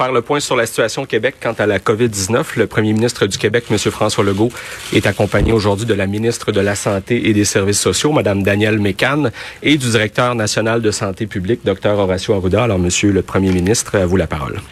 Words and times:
Faire 0.00 0.12
le 0.12 0.22
point 0.22 0.40
sur 0.40 0.56
la 0.56 0.64
situation 0.64 1.02
au 1.02 1.06
Québec 1.06 1.34
quant 1.42 1.52
à 1.58 1.66
la 1.66 1.78
COVID-19, 1.78 2.56
le 2.56 2.66
premier 2.66 2.94
ministre 2.94 3.26
du 3.26 3.36
Québec, 3.36 3.64
M. 3.70 3.76
François 3.76 4.24
Legault, 4.24 4.50
est 4.94 5.06
accompagné 5.06 5.52
aujourd'hui 5.52 5.84
de 5.84 5.92
la 5.92 6.06
ministre 6.06 6.52
de 6.52 6.60
la 6.60 6.74
Santé 6.74 7.28
et 7.28 7.34
des 7.34 7.44
Services 7.44 7.80
sociaux, 7.80 8.10
Mme 8.10 8.42
Danielle 8.42 8.78
Mécan, 8.78 9.24
et 9.62 9.76
du 9.76 9.90
directeur 9.90 10.34
national 10.34 10.80
de 10.80 10.90
santé 10.90 11.26
publique, 11.26 11.60
Dr. 11.66 11.98
Horacio 11.98 12.32
Arruda. 12.32 12.64
Alors, 12.64 12.78
Monsieur 12.78 13.12
le 13.12 13.20
premier 13.20 13.52
ministre, 13.52 13.98
à 13.98 14.06
vous 14.06 14.16
la 14.16 14.26
parole. 14.26 14.62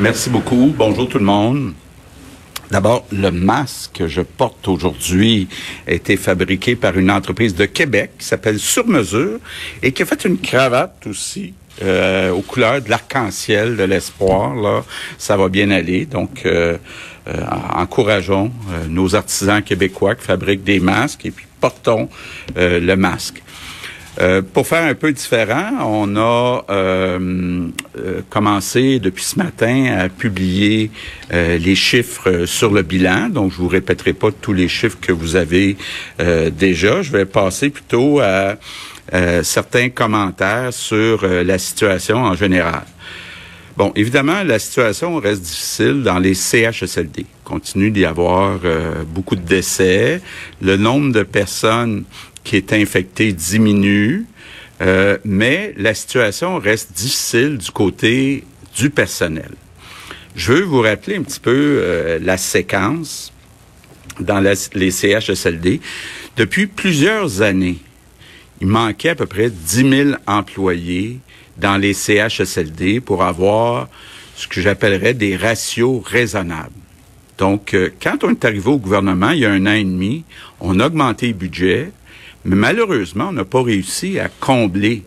Merci 0.00 0.30
beaucoup. 0.30 0.74
Bonjour 0.76 1.08
tout 1.08 1.18
le 1.18 1.24
monde. 1.26 1.74
D'abord, 2.72 3.06
le 3.12 3.30
masque 3.30 3.98
que 3.98 4.08
je 4.08 4.22
porte 4.22 4.66
aujourd'hui 4.66 5.46
a 5.86 5.92
été 5.92 6.16
fabriqué 6.16 6.74
par 6.74 6.98
une 6.98 7.12
entreprise 7.12 7.54
de 7.54 7.66
Québec 7.66 8.10
qui 8.18 8.26
s'appelle 8.26 8.58
Sur 8.58 8.88
Mesure 8.88 9.38
et 9.80 9.92
qui 9.92 10.02
a 10.02 10.06
fait 10.06 10.24
une 10.24 10.38
cravate 10.38 11.06
aussi 11.06 11.54
euh, 11.82 12.30
aux 12.30 12.42
couleurs 12.42 12.80
de 12.82 12.90
l'arc-en-ciel, 12.90 13.76
de 13.76 13.84
l'espoir. 13.84 14.54
Là, 14.54 14.84
ça 15.18 15.36
va 15.36 15.48
bien 15.48 15.70
aller. 15.70 16.06
Donc, 16.06 16.42
euh, 16.44 16.76
euh, 17.28 17.40
encourageons 17.74 18.50
nos 18.88 19.14
artisans 19.14 19.62
québécois 19.62 20.14
qui 20.16 20.24
fabriquent 20.24 20.64
des 20.64 20.80
masques 20.80 21.24
et 21.24 21.30
puis 21.30 21.46
portons 21.60 22.08
le 22.56 22.94
masque. 22.96 23.42
Euh, 24.20 24.42
pour 24.42 24.66
faire 24.66 24.84
un 24.84 24.94
peu 24.94 25.10
différent, 25.12 25.70
on 25.86 26.16
a 26.16 26.64
euh, 26.68 27.68
euh, 27.98 28.20
commencé 28.28 28.98
depuis 28.98 29.24
ce 29.24 29.38
matin 29.38 29.86
à 29.98 30.08
publier 30.08 30.90
les 31.30 31.74
chiffres 31.74 32.44
sur 32.44 32.72
le 32.72 32.82
bilan. 32.82 33.30
Donc, 33.30 33.52
je 33.52 33.56
vous 33.56 33.68
répéterai 33.68 34.12
pas 34.12 34.28
tous 34.30 34.52
les 34.52 34.68
chiffres 34.68 34.98
que 35.00 35.12
vous 35.12 35.34
avez 35.36 35.78
déjà. 36.18 37.00
Je 37.00 37.10
vais 37.10 37.24
passer 37.24 37.70
plutôt 37.70 38.20
à 38.20 38.56
certains 39.42 39.90
commentaires 39.90 40.72
sur 40.72 41.26
la 41.26 41.58
situation 41.58 42.18
en 42.18 42.34
général. 42.34 42.84
Bon, 43.76 43.92
évidemment, 43.96 44.42
la 44.42 44.58
situation 44.58 45.16
reste 45.16 45.42
difficile 45.42 46.02
dans 46.02 46.18
les 46.18 46.34
CHSLD. 46.34 47.20
Il 47.20 47.26
continue 47.44 47.90
d'y 47.90 48.04
avoir 48.04 48.60
beaucoup 49.06 49.36
de 49.36 49.42
décès. 49.42 50.20
Le 50.60 50.76
nombre 50.76 51.12
de 51.12 51.22
personnes 51.22 52.04
qui 52.44 52.56
est 52.56 52.72
infecté 52.72 53.32
diminue, 53.32 54.26
euh, 54.80 55.18
mais 55.24 55.74
la 55.76 55.94
situation 55.94 56.58
reste 56.58 56.92
difficile 56.92 57.58
du 57.58 57.70
côté 57.70 58.44
du 58.76 58.90
personnel. 58.90 59.50
Je 60.34 60.52
veux 60.52 60.62
vous 60.62 60.80
rappeler 60.80 61.16
un 61.16 61.22
petit 61.22 61.40
peu 61.40 61.80
euh, 61.82 62.18
la 62.20 62.36
séquence 62.36 63.32
dans 64.18 64.40
les 64.40 64.90
CHSLD. 64.90 65.80
Depuis 66.36 66.66
plusieurs 66.66 67.42
années, 67.42 67.78
il 68.62 68.68
manquait 68.68 69.08
à 69.08 69.14
peu 69.16 69.26
près 69.26 69.50
10 69.50 69.90
000 69.90 70.10
employés 70.24 71.18
dans 71.56 71.76
les 71.76 71.92
CHSLD 71.92 73.00
pour 73.00 73.24
avoir 73.24 73.88
ce 74.36 74.46
que 74.46 74.60
j'appellerais 74.60 75.14
des 75.14 75.36
ratios 75.36 76.00
raisonnables. 76.06 76.70
Donc, 77.38 77.74
euh, 77.74 77.90
quand 78.00 78.22
on 78.22 78.30
est 78.30 78.44
arrivé 78.44 78.70
au 78.70 78.78
gouvernement 78.78 79.30
il 79.30 79.40
y 79.40 79.46
a 79.46 79.50
un 79.50 79.66
an 79.66 79.72
et 79.72 79.82
demi, 79.82 80.22
on 80.60 80.78
a 80.78 80.86
augmenté 80.86 81.26
le 81.26 81.32
budget, 81.32 81.90
mais 82.44 82.54
malheureusement, 82.54 83.30
on 83.30 83.32
n'a 83.32 83.44
pas 83.44 83.64
réussi 83.64 84.20
à 84.20 84.28
combler 84.28 85.02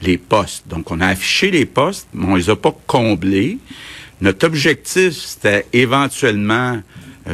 les 0.00 0.16
postes. 0.16 0.66
Donc, 0.66 0.90
on 0.90 1.02
a 1.02 1.08
affiché 1.08 1.50
les 1.50 1.66
postes, 1.66 2.08
mais 2.14 2.24
on 2.24 2.34
les 2.34 2.48
a 2.48 2.56
pas 2.56 2.74
comblés. 2.86 3.58
Notre 4.22 4.46
objectif, 4.46 5.12
c'était 5.12 5.66
éventuellement, 5.74 6.80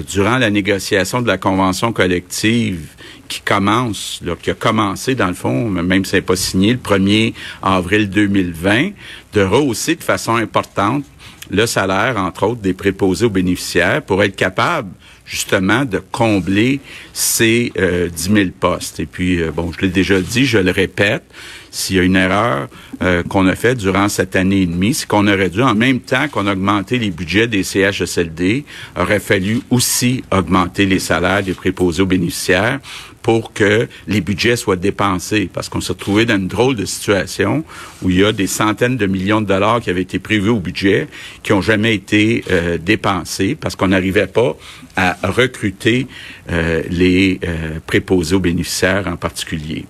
durant 0.00 0.38
la 0.38 0.50
négociation 0.50 1.20
de 1.20 1.26
la 1.26 1.38
convention 1.38 1.92
collective 1.92 2.88
qui 3.28 3.40
commence, 3.40 4.20
là, 4.24 4.34
qui 4.40 4.50
a 4.50 4.54
commencé 4.54 5.14
dans 5.14 5.28
le 5.28 5.34
fond, 5.34 5.68
même 5.68 6.04
si 6.04 6.14
n'est 6.14 6.22
pas 6.22 6.36
signé, 6.36 6.72
le 6.72 6.78
1er 6.78 7.34
avril 7.62 8.08
2020, 8.08 8.90
de 9.34 9.42
rehausser 9.42 9.96
de 9.96 10.02
façon 10.02 10.36
importante 10.36 11.04
le 11.50 11.66
salaire, 11.66 12.16
entre 12.16 12.44
autres, 12.44 12.62
des 12.62 12.72
préposés 12.72 13.26
aux 13.26 13.30
bénéficiaires 13.30 14.02
pour 14.02 14.22
être 14.22 14.36
capable 14.36 14.90
justement 15.32 15.86
de 15.86 15.98
combler 15.98 16.78
ces 17.14 17.72
euh, 17.78 18.10
10 18.10 18.22
000 18.34 18.50
postes. 18.60 19.00
Et 19.00 19.06
puis, 19.06 19.40
euh, 19.40 19.50
bon, 19.50 19.72
je 19.72 19.80
l'ai 19.80 19.88
déjà 19.88 20.20
dit, 20.20 20.44
je 20.44 20.58
le 20.58 20.70
répète, 20.70 21.24
s'il 21.70 21.96
y 21.96 22.00
a 22.00 22.02
une 22.02 22.16
erreur 22.16 22.68
euh, 23.00 23.22
qu'on 23.22 23.46
a 23.46 23.54
faite 23.54 23.78
durant 23.78 24.10
cette 24.10 24.36
année 24.36 24.60
et 24.60 24.66
demie, 24.66 24.92
c'est 24.92 25.08
qu'on 25.08 25.26
aurait 25.26 25.48
dû, 25.48 25.62
en 25.62 25.74
même 25.74 26.00
temps 26.00 26.28
qu'on 26.28 26.46
a 26.46 26.52
augmenté 26.52 26.98
les 26.98 27.10
budgets 27.10 27.46
des 27.46 27.62
CHSLD, 27.62 28.66
aurait 28.94 29.20
fallu 29.20 29.62
aussi 29.70 30.22
augmenter 30.30 30.84
les 30.84 30.98
salaires 30.98 31.42
des 31.42 31.54
préposés 31.54 32.02
aux 32.02 32.06
bénéficiaires 32.06 32.80
pour 33.22 33.52
que 33.52 33.88
les 34.08 34.20
budgets 34.20 34.56
soient 34.56 34.76
dépensés. 34.76 35.48
Parce 35.52 35.68
qu'on 35.68 35.80
s'est 35.80 35.94
trouvé 35.94 36.26
dans 36.26 36.36
une 36.36 36.48
drôle 36.48 36.76
de 36.76 36.84
situation 36.84 37.64
où 38.02 38.10
il 38.10 38.18
y 38.18 38.24
a 38.24 38.32
des 38.32 38.46
centaines 38.46 38.96
de 38.96 39.06
millions 39.06 39.40
de 39.40 39.46
dollars 39.46 39.80
qui 39.80 39.90
avaient 39.90 40.02
été 40.02 40.18
prévus 40.18 40.50
au 40.50 40.60
budget 40.60 41.08
qui 41.42 41.52
ont 41.52 41.62
jamais 41.62 41.94
été 41.94 42.44
euh, 42.50 42.78
dépensés 42.78 43.54
parce 43.54 43.76
qu'on 43.76 43.88
n'arrivait 43.88 44.26
pas 44.26 44.56
à 44.96 45.16
recruter 45.22 46.06
euh, 46.50 46.82
les 46.90 47.40
euh, 47.44 47.78
préposés 47.86 48.34
aux 48.34 48.40
bénéficiaires 48.40 49.06
en 49.06 49.16
particulier. 49.16 49.86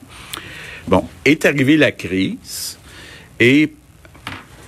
Bon, 0.86 1.08
est 1.24 1.44
arrivée 1.44 1.76
la 1.76 1.92
crise 1.92 2.78
et 3.40 3.72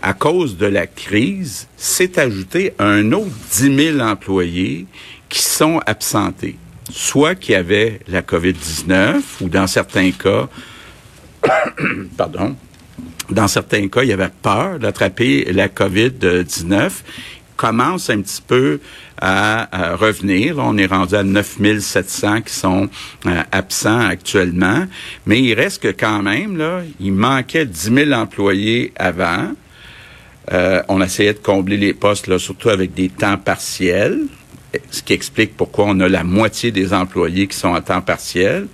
à 0.02 0.12
cause 0.12 0.58
de 0.58 0.66
la 0.66 0.86
crise, 0.86 1.66
s'est 1.78 2.19
ajouté 2.19 2.75
un 2.78 3.12
autre 3.12 3.31
10 3.52 3.94
000 3.94 4.00
employés 4.00 4.84
qui 5.31 5.41
sont 5.41 5.81
absentés 5.86 6.56
soit 6.94 7.34
qu'il 7.34 7.53
y 7.53 7.56
avait 7.56 7.99
la 8.06 8.22
COVID-19 8.22 9.21
ou 9.41 9.49
dans 9.49 9.66
certains 9.66 10.12
cas, 10.12 10.49
pardon, 12.16 12.55
dans 13.31 13.49
certains 13.49 13.88
cas, 13.88 14.03
il 14.03 14.10
y 14.10 14.12
avait 14.12 14.31
peur 14.43 14.78
d'attraper 14.78 15.44
la 15.53 15.66
COVID-19 15.66 16.91
commence 17.56 18.10
un 18.10 18.21
petit 18.21 18.43
peu 18.47 18.81
à, 19.21 19.94
revenir. 19.97 20.59
on 20.59 20.77
est 20.77 20.87
rendu 20.87 21.15
à 21.15 21.22
9700 21.22 22.43
qui 22.43 22.53
sont 22.53 22.88
euh, 23.26 23.43
absents 23.53 24.06
actuellement, 24.06 24.87
mais 25.25 25.41
il 25.41 25.55
reste 25.55 25.82
que 25.82 25.88
quand 25.88 26.22
même, 26.22 26.61
il 27.00 27.12
manquait 27.12 27.65
10 27.65 27.94
000 27.94 28.12
employés 28.12 28.93
avant. 28.97 29.53
Euh, 30.53 30.82
on 30.88 31.00
essayait 31.00 31.32
de 31.32 31.38
combler 31.38 31.76
les 31.76 31.94
postes, 31.94 32.37
surtout 32.38 32.71
avec 32.71 32.93
des 32.93 33.09
temps 33.09 33.38
partiels 33.38 34.19
ce 34.90 35.02
qui 35.02 35.12
explique 35.12 35.56
pourquoi 35.56 35.86
on 35.88 36.00
a 36.00 36.08
la 36.08 36.24
moitié 36.24 36.70
des 36.70 36.92
employés 36.92 37.46
qui 37.46 37.56
sont 37.56 37.74
à 37.74 37.80
temps 37.80 38.00
partiel. 38.00 38.66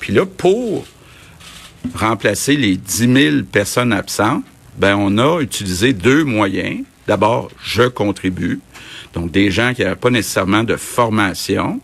Puis 0.00 0.12
là, 0.12 0.26
pour 0.26 0.86
remplacer 1.94 2.56
les 2.56 2.76
10 2.76 3.12
000 3.12 3.36
personnes 3.50 3.92
absentes, 3.92 4.44
ben 4.76 4.96
on 4.96 5.18
a 5.18 5.40
utilisé 5.40 5.92
deux 5.92 6.24
moyens. 6.24 6.84
D'abord, 7.06 7.50
je 7.62 7.82
contribue. 7.82 8.60
Donc, 9.14 9.30
des 9.30 9.50
gens 9.50 9.72
qui 9.74 9.82
n'avaient 9.82 9.96
pas 9.96 10.10
nécessairement 10.10 10.64
de 10.64 10.76
formation, 10.76 11.80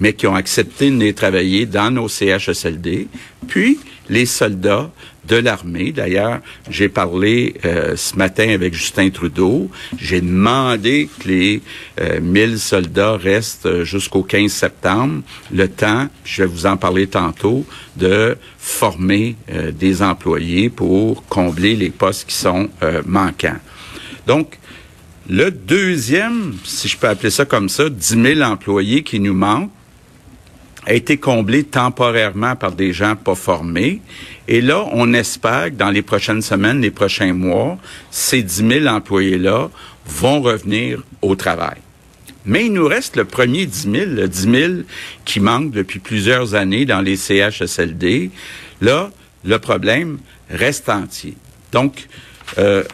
mais 0.00 0.12
qui 0.12 0.26
ont 0.26 0.34
accepté 0.34 0.90
de 0.90 1.10
travailler 1.12 1.66
dans 1.66 1.90
nos 1.90 2.08
CHSLD. 2.08 3.08
Puis, 3.46 3.78
les 4.08 4.26
soldats 4.26 4.90
de 5.28 5.36
l'armée. 5.36 5.92
D'ailleurs, 5.92 6.40
j'ai 6.70 6.88
parlé 6.88 7.54
euh, 7.64 7.96
ce 7.96 8.16
matin 8.16 8.48
avec 8.50 8.74
Justin 8.74 9.10
Trudeau. 9.10 9.70
J'ai 9.98 10.20
demandé 10.20 11.08
que 11.18 11.28
les 11.28 11.62
euh, 12.00 12.20
1000 12.20 12.58
soldats 12.58 13.16
restent 13.16 13.84
jusqu'au 13.84 14.22
15 14.22 14.50
septembre, 14.50 15.22
le 15.52 15.68
temps, 15.68 16.08
je 16.24 16.42
vais 16.42 16.48
vous 16.48 16.66
en 16.66 16.76
parler 16.76 17.06
tantôt, 17.06 17.64
de 17.96 18.36
former 18.58 19.36
euh, 19.50 19.70
des 19.70 20.02
employés 20.02 20.70
pour 20.70 21.24
combler 21.26 21.76
les 21.76 21.90
postes 21.90 22.28
qui 22.28 22.36
sont 22.36 22.68
euh, 22.82 23.02
manquants. 23.06 23.58
Donc, 24.26 24.58
le 25.28 25.50
deuxième, 25.50 26.54
si 26.64 26.88
je 26.88 26.96
peux 26.96 27.08
appeler 27.08 27.30
ça 27.30 27.44
comme 27.44 27.68
ça, 27.68 27.88
10 27.88 28.22
000 28.36 28.40
employés 28.42 29.02
qui 29.02 29.20
nous 29.20 29.34
manquent, 29.34 29.70
a 30.86 30.92
été 30.92 31.16
comblé 31.16 31.64
temporairement 31.64 32.56
par 32.56 32.72
des 32.72 32.92
gens 32.92 33.16
pas 33.16 33.34
formés. 33.34 34.00
Et 34.48 34.60
là, 34.60 34.84
on 34.92 35.12
espère 35.14 35.66
que 35.66 35.76
dans 35.76 35.90
les 35.90 36.02
prochaines 36.02 36.42
semaines, 36.42 36.80
les 36.80 36.90
prochains 36.90 37.32
mois, 37.32 37.78
ces 38.10 38.42
10 38.42 38.68
000 38.82 38.86
employés-là 38.86 39.70
vont 40.06 40.40
revenir 40.42 41.02
au 41.22 41.34
travail. 41.36 41.78
Mais 42.46 42.66
il 42.66 42.74
nous 42.74 42.86
reste 42.86 43.16
le 43.16 43.24
premier 43.24 43.64
10 43.64 43.90
000, 43.90 43.94
le 44.10 44.28
10 44.28 44.40
000 44.50 44.72
qui 45.24 45.40
manque 45.40 45.70
depuis 45.70 45.98
plusieurs 45.98 46.54
années 46.54 46.84
dans 46.84 47.00
les 47.00 47.16
CHSLD. 47.16 48.30
Là, 48.82 49.10
le 49.44 49.58
problème 49.58 50.18
reste 50.50 50.90
entier. 50.90 51.34
Donc, 51.72 52.06
euh, 52.58 52.84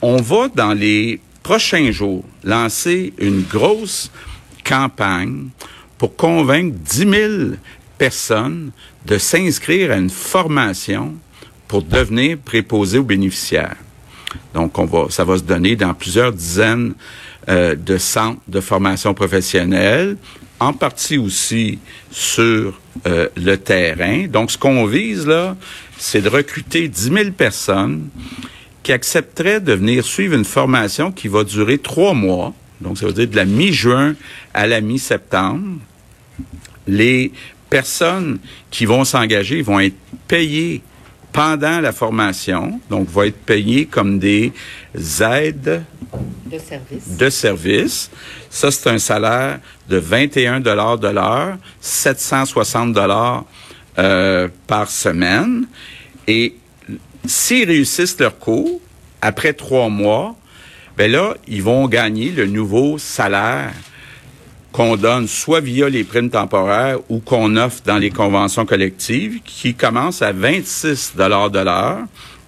on 0.00 0.16
va 0.16 0.48
dans 0.48 0.72
les 0.72 1.20
prochains 1.42 1.92
jours, 1.92 2.24
lancer 2.42 3.12
une 3.18 3.42
grosse 3.42 4.10
campagne 4.64 5.48
pour 5.98 6.16
convaincre 6.16 6.76
10 6.76 6.98
000 6.98 7.32
personnes 7.98 8.70
de 9.06 9.18
s'inscrire 9.18 9.92
à 9.92 9.96
une 9.96 10.10
formation 10.10 11.14
pour 11.68 11.82
devenir 11.82 12.38
préposé 12.38 12.98
aux 12.98 13.04
bénéficiaires. 13.04 13.76
Donc, 14.52 14.78
on 14.78 14.84
va, 14.84 15.06
ça 15.10 15.24
va 15.24 15.38
se 15.38 15.42
donner 15.42 15.76
dans 15.76 15.94
plusieurs 15.94 16.32
dizaines 16.32 16.94
euh, 17.48 17.74
de 17.74 17.98
centres 17.98 18.40
de 18.48 18.60
formation 18.60 19.14
professionnelle, 19.14 20.16
en 20.60 20.72
partie 20.72 21.18
aussi 21.18 21.78
sur 22.10 22.80
euh, 23.06 23.28
le 23.36 23.56
terrain. 23.56 24.26
Donc, 24.26 24.50
ce 24.50 24.58
qu'on 24.58 24.86
vise 24.86 25.26
là, 25.26 25.56
c'est 25.98 26.22
de 26.22 26.28
recruter 26.28 26.88
10 26.88 27.02
000 27.02 27.30
personnes 27.32 28.08
qui 28.82 28.92
accepteraient 28.92 29.60
de 29.60 29.72
venir 29.72 30.04
suivre 30.04 30.34
une 30.34 30.44
formation 30.44 31.10
qui 31.10 31.28
va 31.28 31.44
durer 31.44 31.78
trois 31.78 32.14
mois. 32.14 32.52
Donc, 32.84 32.98
ça 32.98 33.06
veut 33.06 33.12
dire 33.12 33.28
de 33.28 33.36
la 33.36 33.44
mi-juin 33.44 34.14
à 34.52 34.66
la 34.66 34.80
mi-septembre. 34.80 35.78
Les 36.86 37.32
personnes 37.70 38.38
qui 38.70 38.84
vont 38.84 39.04
s'engager 39.04 39.62
vont 39.62 39.80
être 39.80 39.96
payées 40.28 40.82
pendant 41.32 41.80
la 41.80 41.90
formation, 41.92 42.80
donc 42.88 43.08
vont 43.08 43.24
être 43.24 43.44
payées 43.44 43.86
comme 43.86 44.20
des 44.20 44.52
aides 45.20 45.82
de 46.46 46.58
service. 46.58 47.16
De 47.16 47.30
service. 47.30 48.10
Ça, 48.50 48.70
c'est 48.70 48.88
un 48.88 48.98
salaire 48.98 49.58
de 49.88 49.96
21 49.96 50.60
dollars 50.60 50.98
de 50.98 51.08
l'heure, 51.08 51.56
760 51.80 52.92
dollars 52.92 53.44
euh, 53.98 54.48
par 54.66 54.88
semaine. 54.90 55.66
Et 56.28 56.54
s'ils 57.26 57.66
réussissent 57.66 58.18
leur 58.20 58.38
cours, 58.38 58.80
après 59.20 59.52
trois 59.52 59.88
mois, 59.88 60.36
ben 60.96 61.10
là, 61.10 61.34
ils 61.48 61.62
vont 61.62 61.88
gagner 61.88 62.30
le 62.30 62.46
nouveau 62.46 62.98
salaire 62.98 63.72
qu'on 64.74 64.96
donne 64.96 65.28
soit 65.28 65.60
via 65.60 65.88
les 65.88 66.02
primes 66.02 66.30
temporaires 66.30 66.98
ou 67.08 67.20
qu'on 67.20 67.56
offre 67.56 67.82
dans 67.84 67.98
les 67.98 68.10
conventions 68.10 68.66
collectives, 68.66 69.40
qui 69.44 69.74
commence 69.74 70.20
à 70.20 70.32
26 70.32 71.12
dollars 71.16 71.50
de 71.50 71.60
l'heure, 71.60 71.98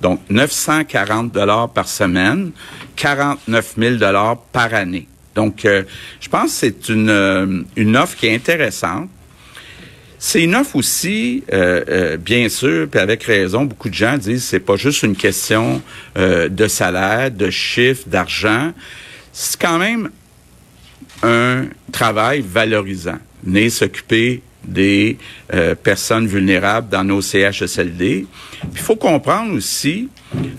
donc 0.00 0.20
940 0.28 1.30
dollars 1.30 1.68
par 1.68 1.86
semaine, 1.86 2.50
49 2.96 3.74
000 3.78 3.94
dollars 3.96 4.38
par 4.52 4.74
année. 4.74 5.06
Donc, 5.36 5.64
euh, 5.64 5.84
je 6.20 6.28
pense 6.28 6.46
que 6.46 6.50
c'est 6.50 6.88
une, 6.88 7.10
euh, 7.10 7.62
une 7.76 7.96
offre 7.96 8.16
qui 8.16 8.26
est 8.26 8.34
intéressante. 8.34 9.08
C'est 10.28 10.42
une 10.42 10.60
aussi, 10.74 11.44
euh, 11.52 12.16
bien 12.16 12.48
sûr, 12.48 12.88
puis 12.88 12.98
avec 12.98 13.22
raison, 13.22 13.64
beaucoup 13.64 13.88
de 13.88 13.94
gens 13.94 14.18
disent 14.18 14.42
c'est 14.42 14.58
pas 14.58 14.74
juste 14.74 15.04
une 15.04 15.14
question 15.14 15.80
de 16.16 16.66
salaire, 16.66 17.30
de 17.30 17.48
chiffre, 17.48 18.08
d'argent. 18.08 18.72
C'est 19.32 19.56
quand 19.56 19.78
même 19.78 20.10
un 21.22 21.66
travail 21.92 22.42
valorisant. 22.44 23.20
Venir 23.44 23.70
s'occuper 23.70 24.42
des 24.64 25.16
personnes 25.84 26.26
vulnérables 26.26 26.88
dans 26.88 27.04
nos 27.04 27.22
CHSLD. 27.22 28.26
Il 28.72 28.78
faut 28.78 28.96
comprendre 28.96 29.54
aussi 29.54 30.08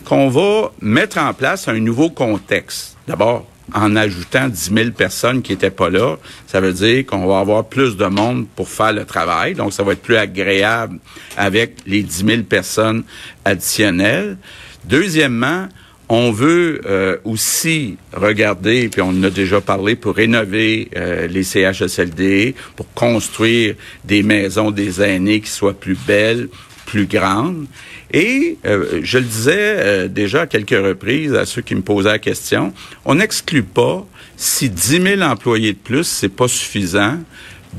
qu'on 0.06 0.30
va 0.30 0.72
mettre 0.80 1.18
en 1.18 1.34
place 1.34 1.68
un 1.68 1.78
nouveau 1.82 2.10
contexte. 2.10 2.96
D'abord, 3.06 3.46
en 3.74 3.96
ajoutant 3.96 4.48
10 4.48 4.72
000 4.74 4.92
personnes 4.92 5.42
qui 5.42 5.52
n'étaient 5.52 5.70
pas 5.70 5.90
là, 5.90 6.18
ça 6.48 6.62
veut 6.62 6.74
dire 6.74 7.06
qu'on 7.06 7.26
va 7.26 7.40
avoir 7.40 7.66
plus 7.66 7.98
de 7.98 8.06
monde 8.06 8.48
pour 8.56 8.70
faire 8.70 8.94
le 8.94 9.06
travail. 9.06 9.54
Donc, 9.56 9.74
ça 9.74 9.84
va 9.84 9.94
être 9.94 10.02
plus 10.02 10.18
agréable 10.18 11.00
avec 11.36 11.78
les 11.86 12.04
10 12.04 12.26
000 12.26 12.44
personnes 12.44 13.04
additionnelles. 13.46 14.38
Deuxièmement, 14.86 15.68
on 16.10 16.32
veut 16.32 16.82
euh, 16.86 17.18
aussi 17.26 17.98
regarder, 18.14 18.88
puis 18.88 19.02
on 19.02 19.10
en 19.10 19.24
a 19.24 19.30
déjà 19.30 19.60
parlé, 19.60 19.96
pour 19.96 20.16
rénover 20.16 20.90
euh, 20.96 21.28
les 21.28 21.44
CHSLD, 21.44 22.56
pour 22.76 22.92
construire 22.94 23.76
des 24.06 24.24
maisons 24.24 24.72
des 24.72 25.02
aînés 25.02 25.42
qui 25.42 25.50
soient 25.50 25.78
plus 25.78 25.98
belles, 26.08 26.48
plus 26.88 27.06
grandes. 27.06 27.68
Et 28.12 28.58
euh, 28.66 29.02
je 29.04 29.20
le 29.20 29.26
disais 29.26 29.54
euh, 29.58 30.08
déjà 30.08 30.42
à 30.42 30.48
quelques 30.48 30.70
reprises 30.72 31.36
à 31.36 31.46
ceux 31.46 31.62
qui 31.62 31.76
me 31.76 31.82
posaient 31.82 32.10
la 32.10 32.20
question, 32.20 32.74
on 33.06 33.16
n'exclut 33.16 33.64
pas, 33.64 34.08
si 34.38 34.70
10 34.70 35.02
000 35.18 35.22
employés 35.22 35.74
de 35.74 35.78
plus, 35.78 36.06
c'est 36.06 36.30
pas 36.30 36.48
suffisant, 36.48 37.20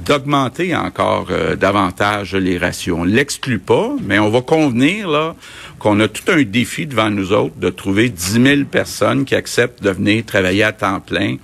d'augmenter 0.04 0.76
encore 0.76 1.28
euh, 1.30 1.56
davantage 1.56 2.34
les 2.34 2.58
ratios. 2.58 2.96
On 3.00 3.04
l'exclut 3.04 3.58
pas, 3.58 3.90
mais 4.02 4.18
on 4.18 4.28
va 4.28 4.42
convenir 4.42 5.08
là 5.08 5.34
qu'on 5.78 5.98
a 6.00 6.08
tout 6.08 6.30
un 6.30 6.42
défi 6.42 6.86
devant 6.86 7.10
nous 7.10 7.32
autres 7.32 7.56
de 7.56 7.70
trouver 7.70 8.10
10 8.10 8.42
000 8.42 8.64
personnes 8.70 9.24
qui 9.24 9.34
acceptent 9.34 9.82
de 9.82 9.90
venir 9.90 10.24
travailler 10.26 10.64
à 10.64 10.72
temps 10.72 11.00
plein. 11.00 11.36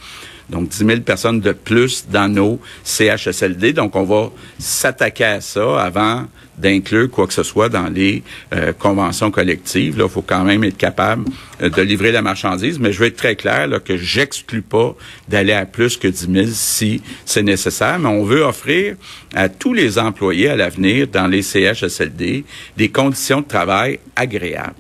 Donc, 0.51 0.69
10 0.69 0.79
000 0.87 1.01
personnes 1.01 1.41
de 1.41 1.53
plus 1.53 2.07
dans 2.11 2.29
nos 2.29 2.61
CHSLD. 2.85 3.73
Donc, 3.73 3.97
on 3.97 4.05
va 4.05 4.31
s'attaquer 4.59 5.25
à 5.25 5.41
ça 5.41 5.81
avant 5.81 6.27
d'inclure 6.59 7.11
quoi 7.11 7.27
que 7.27 7.33
ce 7.33 7.43
soit 7.43 7.69
dans 7.69 7.89
les 7.89 8.23
euh, 8.53 8.73
conventions 8.73 9.31
collectives. 9.31 9.99
Là, 9.99 10.05
il 10.05 10.11
faut 10.11 10.23
quand 10.23 10.45
même 10.45 10.65
être 10.65 10.77
capable 10.77 11.25
euh, 11.63 11.69
de 11.69 11.83
livrer 11.83 12.13
la 12.13 12.23
marchandise, 12.23 12.79
mais 12.79 12.93
je 12.93 13.01
vais 13.01 13.09
être 13.09 13.17
très 13.17 13.37
clair 13.37 13.67
là, 13.67 13.81
que 13.81 13.97
j'exclus 13.97 14.63
pas 14.63 14.95
d'aller 15.29 15.53
à 15.53 15.67
plus 15.67 15.97
que 15.97 16.09
10 16.09 16.29
000 16.33 16.47
si 16.53 17.03
c'est 17.25 17.43
nécessaire, 17.43 17.99
mais 17.99 18.09
on 18.09 18.25
veut 18.25 18.43
offrir 18.43 18.97
à 19.35 19.49
tous 19.49 19.73
les 19.73 19.99
employés 19.99 20.49
à 20.49 20.57
l'avenir 20.57 21.09
dans 21.09 21.27
les 21.27 21.43
CHSLD 21.43 22.45
des 22.77 22.89
conditions 22.89 23.41
de 23.41 23.47
travail 23.47 23.99
agréables, 24.15 24.75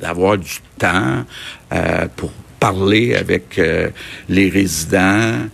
d'avoir 0.00 0.36
du 0.36 0.56
temps 0.78 1.24
euh, 1.72 2.06
pour 2.16 2.32
parler 2.60 3.14
avec 3.14 3.60
les 4.28 4.48
résidents, 4.48 5.48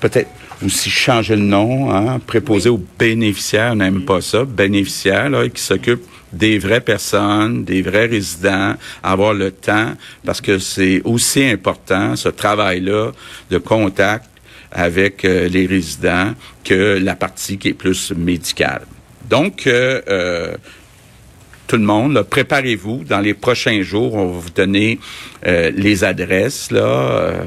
peut-être 0.00 0.28
aussi 0.64 0.90
changer 0.90 1.36
le 1.36 1.42
nom, 1.42 1.90
hein, 1.90 2.20
préposé 2.26 2.68
aux 2.68 2.82
bénéficiaires, 2.98 3.72
on 3.72 3.76
n'aime 3.76 4.04
pas 4.04 4.20
ça, 4.20 4.44
bénéficiaires, 4.44 5.30
là, 5.30 5.48
qui 5.48 5.62
s'occupent 5.62 6.06
des 6.32 6.58
vraies 6.58 6.80
personnes, 6.80 7.64
des 7.64 7.82
vrais 7.82 8.06
résidents, 8.06 8.74
avoir 9.02 9.34
le 9.34 9.50
temps, 9.50 9.94
parce 10.24 10.40
que 10.40 10.58
c'est 10.58 11.00
aussi 11.04 11.44
important, 11.44 12.16
ce 12.16 12.28
travail-là 12.28 13.12
de 13.50 13.58
contact 13.58 14.26
avec 14.70 15.24
euh, 15.24 15.48
les 15.48 15.66
résidents 15.66 16.32
que 16.62 16.98
la 17.02 17.16
partie 17.16 17.58
qui 17.58 17.68
est 17.68 17.74
plus 17.74 18.12
médicale. 18.12 18.82
Donc, 19.28 19.66
euh, 19.66 20.00
euh 20.08 20.56
tout 21.70 21.76
le 21.76 21.84
monde, 21.84 22.20
préparez-vous. 22.28 23.04
Dans 23.04 23.20
les 23.20 23.32
prochains 23.32 23.80
jours, 23.82 24.14
on 24.14 24.26
va 24.26 24.38
vous 24.40 24.50
donner 24.50 24.98
euh, 25.46 25.70
les 25.72 26.02
adresses 26.02 26.72
là, 26.72 26.80
euh, 26.80 27.44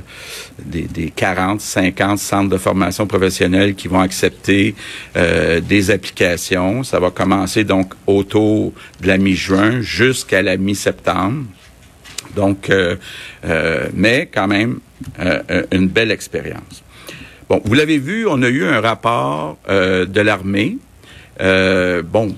des, 0.63 0.83
des, 0.83 1.09
40, 1.09 1.59
50 1.59 2.19
centres 2.19 2.49
de 2.49 2.57
formation 2.57 3.05
professionnelle 3.05 3.75
qui 3.75 3.89
vont 3.89 3.99
accepter 3.99 4.75
euh, 5.17 5.59
des 5.59 5.91
applications. 5.91 6.83
Ça 6.83 7.01
va 7.01 7.11
commencer 7.11 7.65
donc 7.65 7.95
autour 8.07 8.71
de 9.01 9.07
la 9.07 9.17
mi-juin 9.17 9.81
jusqu'à 9.81 10.41
la 10.41 10.55
mi-septembre. 10.55 11.43
Donc, 12.37 12.71
mais 13.93 14.29
quand 14.33 14.47
même, 14.47 14.79
une 15.71 15.87
belle 15.89 16.11
expérience. 16.11 16.81
Bon, 17.49 17.61
vous 17.65 17.73
l'avez 17.73 17.97
vu, 17.97 18.25
on 18.25 18.41
a 18.41 18.47
eu 18.47 18.63
un 18.63 18.79
rapport 18.79 19.57
de 19.67 20.21
l'armée. 20.21 20.77
bon, 21.39 22.35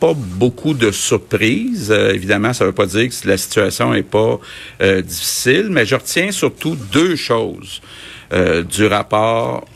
pas 0.00 0.14
beaucoup 0.14 0.74
de 0.74 0.90
surprises. 0.90 1.90
Euh, 1.90 2.14
évidemment, 2.14 2.52
ça 2.52 2.64
ne 2.64 2.70
veut 2.70 2.74
pas 2.74 2.86
dire 2.86 3.08
que 3.08 3.28
la 3.28 3.36
situation 3.36 3.94
est 3.94 4.02
pas 4.02 4.40
euh, 4.82 5.02
difficile, 5.02 5.68
mais 5.70 5.84
je 5.84 5.94
retiens 5.94 6.32
surtout 6.32 6.76
deux 6.90 7.14
choses 7.16 7.82
euh, 8.32 8.62
du 8.62 8.86
rapport 8.86 9.66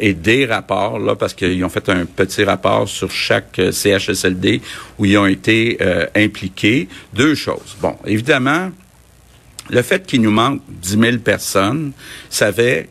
et 0.00 0.14
des 0.14 0.46
rapports, 0.46 0.98
là, 0.98 1.14
parce 1.14 1.34
qu'ils 1.34 1.62
ont 1.62 1.68
fait 1.68 1.88
un 1.90 2.06
petit 2.06 2.44
rapport 2.44 2.88
sur 2.88 3.10
chaque 3.10 3.60
CHSLD 3.70 4.62
où 4.98 5.04
ils 5.04 5.18
ont 5.18 5.26
été 5.26 5.78
impliqués. 6.14 6.88
Deux 7.12 7.34
choses. 7.34 7.76
Bon, 7.82 7.94
évidemment, 8.06 8.70
le 9.68 9.82
fait 9.82 10.06
qu'il 10.06 10.22
nous 10.22 10.30
manque 10.30 10.62
10 10.68 10.98
000 10.98 11.18
personnes, 11.18 11.92
ça 12.30 12.50
fait 12.54 12.88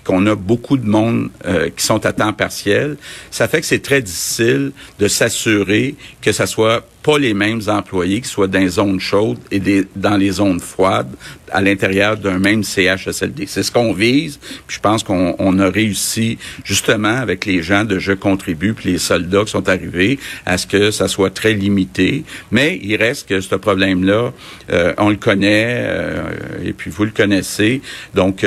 qu'on 0.00 0.26
a 0.26 0.34
beaucoup 0.34 0.76
de 0.76 0.86
monde 0.86 1.30
euh, 1.44 1.68
qui 1.70 1.84
sont 1.84 2.04
à 2.06 2.12
temps 2.12 2.32
partiel, 2.32 2.96
ça 3.30 3.48
fait 3.48 3.60
que 3.60 3.66
c'est 3.66 3.82
très 3.82 4.02
difficile 4.02 4.72
de 4.98 5.08
s'assurer 5.08 5.94
que 6.20 6.32
ça 6.32 6.46
soit 6.46 6.84
pas 7.02 7.18
les 7.18 7.34
mêmes 7.34 7.60
employés 7.66 8.20
qui 8.20 8.28
soient 8.28 8.46
dans 8.46 8.60
les 8.60 8.68
zones 8.68 9.00
chaudes 9.00 9.38
et 9.50 9.60
dans 9.96 10.16
les 10.16 10.30
zones 10.30 10.60
froides 10.60 11.12
à 11.50 11.60
l'intérieur 11.60 12.16
d'un 12.16 12.38
même 12.38 12.62
CHSLD. 12.62 13.46
C'est 13.46 13.62
ce 13.62 13.70
qu'on 13.70 13.92
vise. 13.92 14.38
Puis 14.66 14.76
je 14.76 14.80
pense 14.80 15.02
qu'on 15.02 15.34
on 15.38 15.58
a 15.58 15.68
réussi 15.68 16.38
justement 16.64 17.16
avec 17.16 17.44
les 17.44 17.62
gens 17.62 17.84
de 17.84 17.98
Je 17.98 18.12
contribue 18.12 18.72
puis 18.72 18.92
les 18.92 18.98
soldats 18.98 19.44
qui 19.44 19.50
sont 19.50 19.68
arrivés 19.68 20.18
à 20.46 20.58
ce 20.58 20.66
que 20.66 20.90
ça 20.90 21.08
soit 21.08 21.30
très 21.30 21.52
limité. 21.52 22.24
Mais 22.50 22.78
il 22.82 22.96
reste 22.96 23.28
que 23.28 23.40
ce 23.40 23.54
problème-là, 23.54 24.32
euh, 24.70 24.94
on 24.98 25.10
le 25.10 25.16
connaît 25.16 25.84
euh, 25.86 26.22
et 26.64 26.72
puis 26.72 26.90
vous 26.90 27.04
le 27.04 27.10
connaissez. 27.10 27.82
Donc 28.14 28.46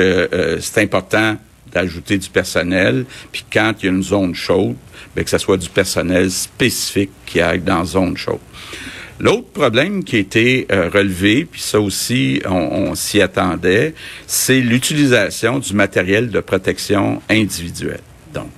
c'est 0.60 0.82
important 0.82 1.36
d'ajouter 1.72 2.18
du 2.18 2.28
personnel. 2.28 3.04
Puis 3.32 3.44
quand 3.52 3.74
il 3.80 3.86
y 3.86 3.88
a 3.88 3.92
une 3.92 4.02
zone 4.02 4.34
chaude, 4.34 4.76
bien, 5.16 5.24
que 5.24 5.30
ce 5.30 5.38
soit 5.38 5.56
du 5.56 5.68
personnel 5.68 6.30
spécifique 6.30 7.10
qui 7.24 7.40
aille 7.40 7.60
dans 7.60 7.84
zone 7.84 8.16
chaude. 8.16 8.38
L'autre 9.18 9.48
problème 9.48 10.04
qui 10.04 10.16
a 10.16 10.18
été 10.18 10.66
euh, 10.70 10.90
relevé, 10.90 11.46
puis 11.50 11.60
ça 11.60 11.80
aussi, 11.80 12.42
on, 12.44 12.50
on 12.90 12.94
s'y 12.94 13.22
attendait, 13.22 13.94
c'est 14.26 14.60
l'utilisation 14.60 15.58
du 15.58 15.72
matériel 15.72 16.28
de 16.30 16.40
protection 16.40 17.22
individuelle. 17.30 18.02
Donc, 18.34 18.50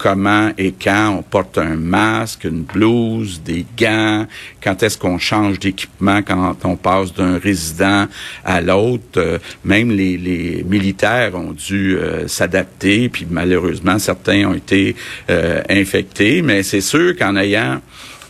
comment 0.00 0.50
et 0.56 0.72
quand 0.72 1.16
on 1.18 1.22
porte 1.22 1.58
un 1.58 1.76
masque, 1.76 2.44
une 2.44 2.62
blouse, 2.62 3.42
des 3.44 3.66
gants, 3.78 4.26
quand 4.62 4.82
est-ce 4.82 4.96
qu'on 4.96 5.18
change 5.18 5.58
d'équipement 5.58 6.22
quand 6.22 6.56
on 6.64 6.76
passe 6.76 7.12
d'un 7.12 7.38
résident 7.38 8.06
à 8.44 8.60
l'autre. 8.60 9.18
Euh, 9.18 9.38
même 9.64 9.90
les, 9.90 10.16
les, 10.16 10.64
militaires 10.64 11.34
ont 11.34 11.52
dû 11.52 11.96
euh, 11.96 12.26
s'adapter, 12.28 13.08
puis 13.08 13.26
malheureusement, 13.30 13.98
certains 13.98 14.48
ont 14.48 14.54
été 14.54 14.96
euh, 15.28 15.62
infectés, 15.68 16.42
mais 16.42 16.62
c'est 16.62 16.80
sûr 16.80 17.16
qu'en 17.16 17.36
ayant 17.36 17.80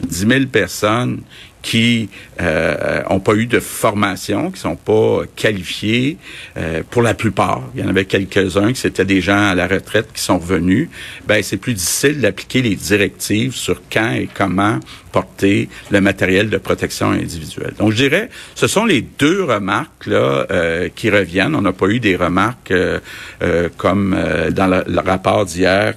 10 0.07 0.27
000 0.27 0.47
personnes 0.47 1.21
qui 1.63 2.09
euh, 2.41 3.03
ont 3.09 3.21
pas 3.21 3.35
eu 3.35 3.47
de 3.47 3.61
formation, 3.61 4.51
qui 4.51 4.61
sont 4.61 4.77
pas 4.77 5.23
qualifiés 5.37 6.17
euh, 6.57 6.83
pour 6.91 7.03
la 7.03 7.15
plupart. 7.15 7.63
Il 7.75 7.81
y 7.81 7.85
en 7.85 7.89
avait 7.89 8.05
quelques-uns 8.05 8.73
qui 8.73 8.81
c'était 8.81 9.05
des 9.05 9.21
gens 9.21 9.51
à 9.51 9.55
la 9.55 9.67
retraite 9.67 10.09
qui 10.15 10.23
sont 10.23 10.39
revenus. 10.39 10.89
Ben 11.27 11.43
c'est 11.43 11.57
plus 11.57 11.75
difficile 11.75 12.21
d'appliquer 12.21 12.63
les 12.63 12.77
directives 12.77 13.55
sur 13.55 13.83
quand 13.93 14.13
et 14.13 14.29
comment 14.33 14.81
porter 15.13 15.69
le 15.91 16.01
matériel 16.01 16.51
de 16.51 16.59
protection 16.59 17.11
individuelle. 17.11 17.75
Donc 17.79 17.93
je 17.93 17.97
dirais, 17.97 18.31
ce 18.55 18.67
sont 18.67 18.85
les 18.85 19.03
deux 19.03 19.45
remarques 19.45 20.07
là 20.07 20.47
euh, 20.51 20.89
qui 20.95 21.11
reviennent. 21.11 21.55
On 21.55 21.63
n'a 21.63 21.73
pas 21.73 21.89
eu 21.89 22.01
des 22.01 22.17
remarques 22.17 22.71
euh, 22.71 23.01
euh, 23.43 23.69
comme 23.77 24.17
dans 24.51 24.67
le 24.67 25.01
rapport 25.01 25.45
d'hier 25.45 25.95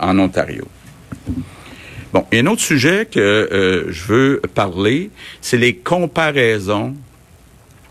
en 0.00 0.18
Ontario. 0.18 0.66
Bon, 2.12 2.24
et 2.32 2.40
un 2.40 2.46
autre 2.46 2.62
sujet 2.62 3.06
que 3.10 3.18
euh, 3.18 3.90
je 3.90 4.04
veux 4.04 4.42
parler, 4.54 5.10
c'est 5.40 5.56
les 5.56 5.74
comparaisons 5.74 6.94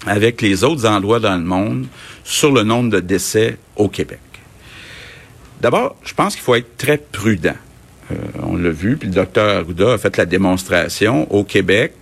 avec 0.06 0.42
les 0.42 0.64
autres 0.64 0.86
endroits 0.86 1.20
dans 1.20 1.36
le 1.36 1.44
monde 1.44 1.88
sur 2.24 2.52
le 2.52 2.64
nombre 2.64 2.90
de 2.92 3.00
décès 3.00 3.58
au 3.76 3.90
Québec. 3.90 4.20
D'abord, 5.62 5.96
je 6.04 6.14
pense 6.14 6.36
qu'il 6.36 6.44
faut 6.44 6.56
être 6.56 6.78
très 6.78 6.98
prudent. 6.98 7.56
Euh, 8.12 8.16
on 8.44 8.56
l'a 8.56 8.70
vu, 8.70 8.98
puis 8.98 9.08
le 9.08 9.16
docteur 9.16 9.58
Arruda 9.58 9.94
a 9.94 9.98
fait 9.98 10.16
la 10.18 10.26
démonstration 10.26 11.32
au 11.34 11.44
Québec. 11.44 11.94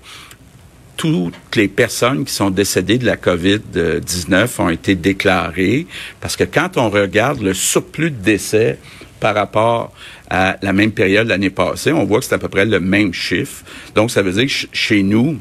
Toutes 0.98 1.55
les 1.55 1.67
personnes 1.67 2.24
qui 2.25 2.34
sont 2.34 2.50
décédées 2.50 2.98
de 2.98 3.05
la 3.05 3.15
COVID-19 3.15 4.62
ont 4.62 4.70
été 4.70 4.96
déclarées 4.96 5.88
parce 6.22 6.36
que 6.36 6.43
quand 6.43 6.77
on 6.77 6.89
regarde 6.89 7.41
le 7.41 7.53
surplus 7.53 8.12
de 8.12 8.22
décès 8.22 8.77
par 9.24 9.36
rapport 9.36 9.94
à 10.30 10.58
la 10.62 10.74
même 10.74 10.92
période 10.92 11.30
l'année 11.30 11.50
passée, 11.50 11.94
on 11.94 12.03
voit 12.03 12.20
que 12.20 12.25
c'est 12.25 12.36
à 12.36 12.38
peu 12.38 12.50
près 12.50 12.65
le 12.65 12.82
même 12.82 13.13
chiffre. 13.13 13.63
Donc, 13.96 14.12
ça 14.12 14.22
veut 14.22 14.34
dire 14.34 14.48
que 14.48 14.68
chez 14.74 15.01
nous, 15.01 15.39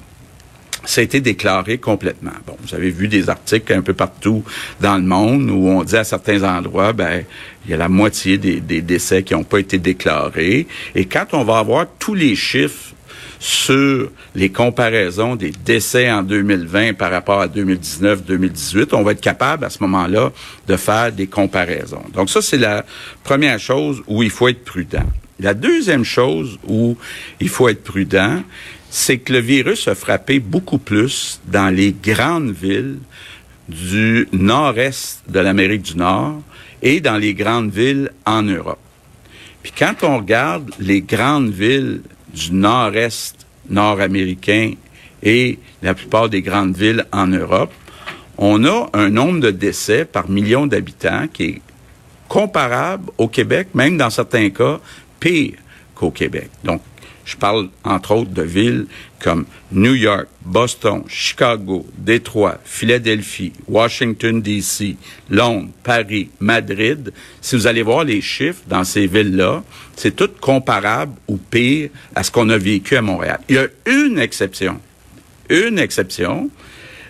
ça 0.84 1.00
a 1.00 1.04
été 1.04 1.20
déclaré 1.20 1.78
complètement. 1.78 2.30
Bon, 2.46 2.56
vous 2.60 2.76
avez 2.76 2.90
vu 2.90 3.08
des 3.08 3.28
articles 3.28 3.72
un 3.72 3.82
peu 3.82 3.92
partout 3.92 4.44
dans 4.80 4.94
le 4.94 5.02
monde 5.02 5.50
où 5.50 5.66
on 5.66 5.82
dit 5.82 5.96
à 5.96 6.04
certains 6.04 6.44
endroits, 6.44 6.92
ben, 6.92 7.24
il 7.64 7.72
y 7.72 7.74
a 7.74 7.76
la 7.76 7.88
moitié 7.88 8.38
des, 8.38 8.60
des 8.60 8.82
décès 8.82 9.24
qui 9.24 9.34
n'ont 9.34 9.42
pas 9.42 9.58
été 9.58 9.78
déclarés. 9.78 10.68
Et 10.94 11.06
quand 11.06 11.26
on 11.32 11.42
va 11.42 11.58
avoir 11.58 11.86
tous 11.98 12.14
les 12.14 12.36
chiffres 12.36 12.91
sur 13.42 14.08
les 14.36 14.50
comparaisons 14.50 15.34
des 15.34 15.50
décès 15.50 16.08
en 16.08 16.22
2020 16.22 16.94
par 16.94 17.10
rapport 17.10 17.40
à 17.40 17.48
2019-2018, 17.48 18.90
on 18.92 19.02
va 19.02 19.12
être 19.12 19.20
capable 19.20 19.64
à 19.64 19.70
ce 19.70 19.82
moment-là 19.82 20.30
de 20.68 20.76
faire 20.76 21.10
des 21.10 21.26
comparaisons. 21.26 22.04
Donc 22.14 22.30
ça, 22.30 22.40
c'est 22.40 22.56
la 22.56 22.84
première 23.24 23.58
chose 23.58 24.00
où 24.06 24.22
il 24.22 24.30
faut 24.30 24.46
être 24.46 24.62
prudent. 24.64 25.02
La 25.40 25.54
deuxième 25.54 26.04
chose 26.04 26.56
où 26.68 26.96
il 27.40 27.48
faut 27.48 27.68
être 27.68 27.82
prudent, 27.82 28.44
c'est 28.90 29.18
que 29.18 29.32
le 29.32 29.40
virus 29.40 29.88
a 29.88 29.96
frappé 29.96 30.38
beaucoup 30.38 30.78
plus 30.78 31.40
dans 31.48 31.74
les 31.74 31.92
grandes 31.92 32.52
villes 32.52 32.98
du 33.68 34.28
nord-est 34.30 35.24
de 35.28 35.40
l'Amérique 35.40 35.82
du 35.82 35.96
Nord 35.96 36.42
et 36.80 37.00
dans 37.00 37.16
les 37.16 37.34
grandes 37.34 37.72
villes 37.72 38.12
en 38.24 38.42
Europe. 38.42 38.78
Puis 39.64 39.72
quand 39.76 40.04
on 40.04 40.18
regarde 40.18 40.70
les 40.78 41.00
grandes 41.00 41.50
villes 41.50 42.02
du 42.32 42.52
nord-est 42.52 43.46
nord-américain 43.68 44.72
et 45.22 45.58
la 45.82 45.94
plupart 45.94 46.28
des 46.28 46.42
grandes 46.42 46.76
villes 46.76 47.06
en 47.12 47.26
Europe, 47.28 47.72
on 48.38 48.64
a 48.64 48.90
un 48.92 49.10
nombre 49.10 49.40
de 49.40 49.50
décès 49.50 50.04
par 50.04 50.28
million 50.28 50.66
d'habitants 50.66 51.26
qui 51.32 51.44
est 51.44 51.60
comparable 52.28 53.10
au 53.18 53.28
Québec, 53.28 53.68
même 53.74 53.96
dans 53.96 54.10
certains 54.10 54.50
cas 54.50 54.80
pire 55.20 55.54
qu'au 55.94 56.10
Québec. 56.10 56.50
Je 57.24 57.36
parle 57.36 57.68
entre 57.84 58.12
autres 58.12 58.30
de 58.30 58.42
villes 58.42 58.86
comme 59.20 59.44
New 59.70 59.94
York, 59.94 60.26
Boston, 60.44 61.04
Chicago, 61.06 61.86
Détroit, 61.96 62.58
Philadelphie, 62.64 63.52
Washington, 63.68 64.42
D.C., 64.42 64.96
Londres, 65.30 65.68
Paris, 65.84 66.30
Madrid. 66.40 67.12
Si 67.40 67.54
vous 67.54 67.66
allez 67.66 67.82
voir 67.82 68.04
les 68.04 68.20
chiffres 68.20 68.62
dans 68.66 68.84
ces 68.84 69.06
villes-là, 69.06 69.62
c'est 69.96 70.16
tout 70.16 70.30
comparable 70.40 71.12
ou 71.28 71.36
pire 71.36 71.90
à 72.14 72.22
ce 72.22 72.30
qu'on 72.30 72.48
a 72.50 72.58
vécu 72.58 72.96
à 72.96 73.02
Montréal. 73.02 73.40
Il 73.48 73.54
y 73.54 73.58
a 73.58 73.68
une 73.86 74.18
exception. 74.18 74.80
Une 75.48 75.78
exception, 75.78 76.50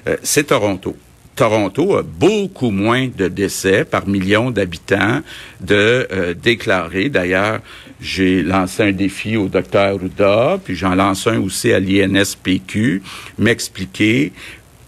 euh, 0.08 0.16
c'est 0.22 0.48
Toronto. 0.48 0.96
Toronto 1.34 1.96
a 1.96 2.02
beaucoup 2.02 2.70
moins 2.70 3.08
de 3.08 3.28
décès 3.28 3.84
par 3.84 4.06
million 4.06 4.50
d'habitants 4.50 5.20
de 5.60 6.06
euh, 6.12 6.34
déclarés. 6.34 7.08
D'ailleurs, 7.08 7.60
j'ai 8.02 8.42
lancé 8.42 8.82
un 8.82 8.92
défi 8.92 9.36
au 9.36 9.48
docteur 9.48 9.98
Ruda, 9.98 10.58
puis 10.62 10.74
j'en 10.74 10.94
lance 10.94 11.26
un 11.26 11.38
aussi 11.40 11.72
à 11.72 11.78
l'INSPQ, 11.78 13.00
m'expliquer 13.38 14.32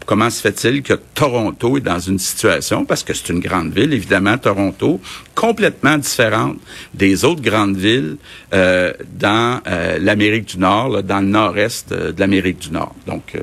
comment 0.07 0.31
se 0.31 0.41
fait-il 0.41 0.83
que 0.83 0.95
Toronto 1.15 1.77
est 1.77 1.81
dans 1.81 1.99
une 1.99 2.19
situation, 2.19 2.85
parce 2.85 3.03
que 3.03 3.15
c'est 3.15 3.31
une 3.31 3.41
grande 3.41 3.73
ville, 3.73 3.93
évidemment, 3.93 4.39
Toronto, 4.39 5.01
complètement 5.35 5.99
différente 5.99 6.59
des 6.93 7.25
autres 7.25 7.43
grandes 7.43 7.77
villes 7.77 8.17
euh, 8.53 8.93
dans 9.19 9.61
euh, 9.67 9.99
l'Amérique 10.01 10.47
du 10.47 10.59
Nord, 10.59 11.03
dans 11.03 11.21
le 11.21 11.27
nord-est 11.27 11.93
euh, 11.93 12.13
de 12.13 12.21
l'Amérique 12.21 12.59
du 12.59 12.71
Nord. 12.71 12.95
Donc, 13.07 13.37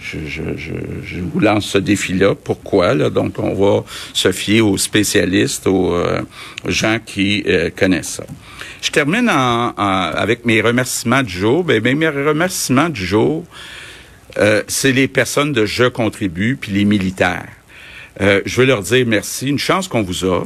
je, 0.00 1.20
vous 1.20 1.40
lance 1.40 1.66
ce 1.66 1.78
défi-là. 1.78 2.34
Pourquoi? 2.34 2.94
Là? 2.94 3.10
Donc, 3.10 3.38
on 3.38 3.54
va 3.54 3.84
se 4.12 4.32
fier 4.32 4.60
aux 4.60 4.76
spécialistes, 4.76 5.66
aux 5.66 5.94
gens 6.66 6.98
qui 7.04 7.44
connaissent 7.76 8.16
ça. 8.16 8.24
Je 8.80 8.90
termine 8.90 9.28
en, 9.28 9.74
avec 9.76 10.44
mes 10.44 10.60
remerciements 10.60 11.22
du 11.22 11.32
jour. 11.32 11.64
Ben, 11.64 11.82
mes 11.82 12.08
remerciements 12.08 12.88
du 12.88 13.04
jour, 13.04 13.44
euh, 14.36 14.62
c'est 14.68 14.92
les 14.92 15.08
personnes 15.08 15.52
de 15.52 15.64
Je 15.64 15.84
contribue, 15.84 16.56
puis 16.60 16.72
les 16.72 16.84
militaires. 16.84 17.48
Euh, 18.20 18.42
je 18.44 18.60
veux 18.60 18.66
leur 18.66 18.82
dire 18.82 19.06
merci. 19.06 19.48
Une 19.48 19.58
chance 19.58 19.88
qu'on 19.88 20.02
vous 20.02 20.24
a. 20.24 20.44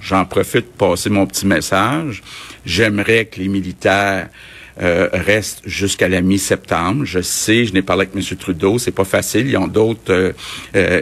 J'en 0.00 0.24
profite 0.24 0.72
pour 0.72 0.90
passer 0.90 1.10
mon 1.10 1.26
petit 1.26 1.46
message. 1.46 2.22
J'aimerais 2.66 3.26
que 3.26 3.40
les 3.40 3.48
militaires 3.48 4.28
euh, 4.82 5.08
restent 5.12 5.62
jusqu'à 5.66 6.08
la 6.08 6.20
mi-septembre. 6.20 7.04
Je 7.04 7.20
sais, 7.20 7.64
je 7.64 7.72
n'ai 7.72 7.82
parlé 7.82 8.02
avec 8.02 8.16
M. 8.16 8.36
Trudeau, 8.36 8.78
c'est 8.78 8.90
pas 8.90 9.04
facile. 9.04 9.48
Ils 9.48 9.56
ont 9.56 9.68
d'autres 9.68 10.34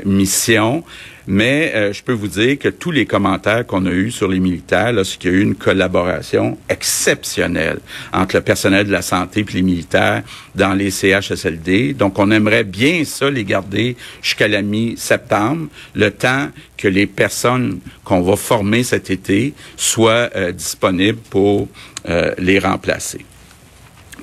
missions. 0.05 0.85
Mais 1.31 1.73
euh, 1.75 1.93
je 1.93 2.03
peux 2.03 2.15
vous 2.15 2.27
dire 2.27 2.59
que 2.59 2.71
tous 2.71 2.91
les 2.91 3.05
commentaires 3.05 3.67
qu'on 3.67 3.85
a 3.85 3.91
eus 3.91 4.11
sur 4.11 4.29
les 4.29 4.41
militaires, 4.41 4.95
là, 4.95 5.03
y 5.03 5.29
a 5.29 5.31
eu 5.31 5.43
une 5.43 5.57
collaboration 5.57 6.57
exceptionnelle 6.71 7.81
entre 8.15 8.37
le 8.37 8.41
personnel 8.41 8.87
de 8.87 8.93
la 8.93 9.03
santé 9.03 9.41
et 9.41 9.53
les 9.53 9.61
militaires 9.61 10.23
dans 10.55 10.73
les 10.73 10.91
CHSLD. 10.91 11.93
Donc, 11.93 12.19
on 12.19 12.31
aimerait 12.31 12.65
bien 12.65 13.05
ça 13.05 13.31
les 13.31 13.45
garder 13.45 13.95
jusqu'à 14.23 14.49
la 14.49 14.63
mi-septembre, 14.63 15.69
le 15.95 16.11
temps 16.11 16.49
que 16.79 16.89
les 16.89 17.07
personnes 17.07 17.81
qu'on 18.05 18.23
va 18.23 18.37
former 18.37 18.83
cet 18.83 19.11
été 19.11 19.53
soient 19.77 20.31
euh, 20.35 20.51
disponibles 20.51 21.21
pour 21.29 21.69
euh, 22.09 22.33
les 22.39 22.59
remplacer. 22.59 23.21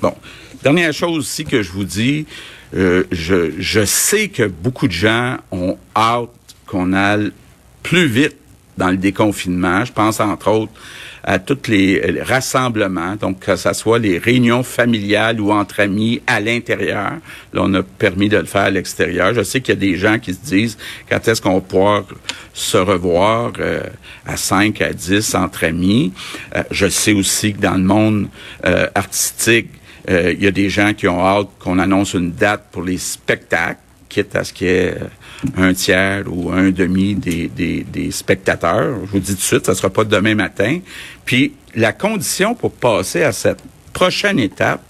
Bon, 0.00 0.14
dernière 0.62 0.92
chose 0.92 1.18
aussi 1.18 1.44
que 1.44 1.62
je 1.62 1.72
vous 1.72 1.84
dis, 1.84 2.26
je, 2.72 3.52
je 3.58 3.84
sais 3.84 4.28
que 4.28 4.44
beaucoup 4.44 4.86
de 4.86 4.92
gens 4.92 5.38
ont 5.50 5.78
hâte 5.94 6.28
qu'on 6.66 6.92
aille 6.92 7.32
plus 7.82 8.06
vite 8.06 8.36
dans 8.76 8.90
le 8.90 8.96
déconfinement. 8.96 9.84
Je 9.84 9.92
pense 9.92 10.20
entre 10.20 10.48
autres 10.48 10.72
à 11.24 11.40
tous 11.40 11.68
les, 11.68 12.20
rassemblements, 12.22 13.16
donc 13.16 13.40
que 13.40 13.56
ce 13.56 13.72
soit 13.72 13.98
les 13.98 14.18
réunions 14.18 14.62
familiales 14.62 15.40
ou 15.40 15.50
entre 15.50 15.80
amis 15.80 16.22
à 16.26 16.38
l'intérieur. 16.40 17.14
Là, 17.52 17.62
on 17.64 17.74
a 17.74 17.82
permis 17.82 18.28
de 18.28 18.36
le 18.36 18.44
faire 18.44 18.62
à 18.62 18.70
l'extérieur. 18.70 19.34
Je 19.34 19.42
sais 19.42 19.60
qu'il 19.60 19.74
y 19.74 19.76
a 19.76 19.80
des 19.80 19.96
gens 19.96 20.20
qui 20.20 20.34
se 20.34 20.38
disent 20.40 20.78
quand 21.10 21.26
est-ce 21.26 21.42
qu'on 21.42 21.54
va 21.54 21.60
pouvoir 21.60 22.04
se 22.54 22.76
revoir 22.76 23.52
euh, 23.58 23.80
à 24.24 24.36
5 24.36 24.80
à 24.82 24.92
10 24.92 25.34
entre 25.34 25.64
amis? 25.64 26.12
Euh, 26.54 26.62
je 26.70 26.86
sais 26.86 27.12
aussi 27.12 27.54
que 27.54 27.60
dans 27.60 27.74
le 27.74 27.84
monde 27.84 28.28
euh, 28.64 28.86
artistique, 28.94 29.70
il 30.08 30.42
y 30.42 30.46
a 30.46 30.50
des 30.50 30.70
gens 30.70 30.94
qui 30.94 31.08
ont 31.08 31.20
hâte 31.20 31.48
qu'on 31.58 31.78
annonce 31.78 32.14
une 32.14 32.32
date 32.32 32.66
pour 32.70 32.82
les 32.82 32.98
spectacles, 32.98 33.80
quitte 34.08 34.36
à 34.36 34.44
ce 34.44 34.52
qu'il 34.52 34.68
y 34.68 34.70
ait 34.70 34.94
un 35.56 35.74
tiers 35.74 36.24
ou 36.28 36.50
un 36.50 36.70
demi 36.70 37.14
des, 37.14 38.10
spectateurs. 38.10 38.96
Je 39.06 39.10
vous 39.10 39.18
dis 39.18 39.32
tout 39.32 39.38
de 39.38 39.42
suite, 39.42 39.66
ça 39.66 39.74
sera 39.74 39.90
pas 39.90 40.04
demain 40.04 40.34
matin. 40.34 40.78
Puis 41.24 41.52
la 41.74 41.92
condition 41.92 42.54
pour 42.54 42.72
passer 42.72 43.22
à 43.22 43.32
cette 43.32 43.62
prochaine 43.92 44.38
étape, 44.38 44.82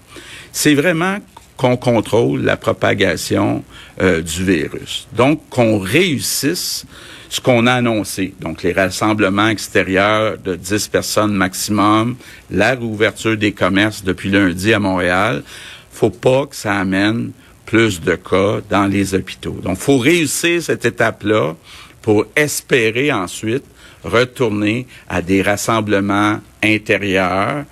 c'est 0.51 0.73
vraiment 0.73 1.17
qu'on 1.57 1.75
contrôle 1.75 2.43
la 2.43 2.55
propagation 2.55 3.63
euh, 4.01 4.21
du 4.21 4.45
virus. 4.45 5.07
Donc, 5.13 5.41
qu'on 5.49 5.79
réussisse 5.79 6.85
ce 7.29 7.41
qu'on 7.41 7.67
a 7.67 7.73
annoncé. 7.73 8.33
Donc, 8.39 8.63
les 8.63 8.73
rassemblements 8.73 9.49
extérieurs 9.49 10.37
de 10.37 10.55
10 10.55 10.87
personnes 10.87 11.33
maximum, 11.33 12.15
la 12.49 12.71
réouverture 12.71 13.37
des 13.37 13.51
commerces 13.51 14.03
depuis 14.03 14.29
lundi 14.29 14.73
à 14.73 14.79
Montréal. 14.79 15.43
Faut 15.91 16.09
pas 16.09 16.45
que 16.45 16.55
ça 16.55 16.75
amène 16.75 17.31
plus 17.65 18.01
de 18.01 18.15
cas 18.15 18.59
dans 18.69 18.87
les 18.87 19.13
hôpitaux. 19.13 19.59
Donc, 19.63 19.77
faut 19.77 19.97
réussir 19.97 20.61
cette 20.61 20.85
étape-là 20.85 21.55
pour 22.01 22.25
espérer 22.35 23.11
ensuite 23.11 23.65
retourner 24.07 24.87
à 25.07 25.21
des 25.21 25.41
rassemblements 25.41 26.39
intérieurs 26.63 27.65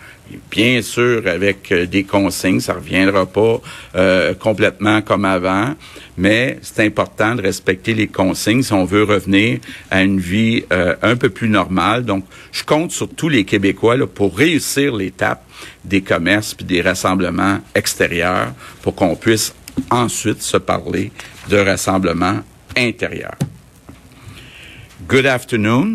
Bien 0.50 0.82
sûr, 0.82 1.28
avec 1.28 1.72
euh, 1.72 1.86
des 1.86 2.04
consignes, 2.04 2.60
ça 2.60 2.74
reviendra 2.74 3.26
pas 3.28 3.62
euh, 3.96 4.34
complètement 4.34 5.02
comme 5.02 5.24
avant, 5.24 5.76
mais 6.18 6.58
c'est 6.64 6.84
important 6.84 7.36
de 7.36 7.44
respecter 7.44 7.94
les 7.94 8.08
consignes 8.08 8.64
si 8.64 8.74
on 8.74 8.86
veut 8.86 9.04
revenir 9.04 9.60
à 9.92 10.02
une 10.02 10.20
vie 10.20 10.64
euh, 10.74 10.96
un 11.04 11.16
peu 11.16 11.30
plus 11.30 11.48
normale. 11.48 12.06
Donc, 12.06 12.26
je 12.52 12.64
compte 12.64 12.92
sur 12.92 13.08
tous 13.08 13.30
les 13.30 13.46
Québécois 13.46 13.96
pour 14.08 14.36
réussir 14.36 14.96
l'étape 14.96 15.44
des 15.84 16.02
commerces 16.02 16.56
puis 16.56 16.66
des 16.66 16.82
rassemblements 16.82 17.60
extérieurs 17.76 18.52
pour 18.82 18.96
qu'on 18.96 19.16
puisse 19.16 19.54
ensuite 19.92 20.42
se 20.42 20.58
parler 20.58 21.12
de 21.50 21.58
rassemblements 21.58 22.40
intérieurs. 22.76 23.38
Good 25.08 25.28
afternoon. 25.28 25.94